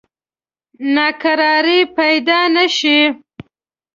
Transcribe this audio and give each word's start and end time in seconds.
ناکراری 0.95 1.79
پیدا 1.97 2.39
نه 2.55 2.65
شي. 2.77 2.99